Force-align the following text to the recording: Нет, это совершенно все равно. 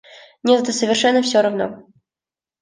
Нет, 0.41 0.63
это 0.63 0.73
совершенно 0.73 1.21
все 1.21 1.41
равно. 1.41 1.85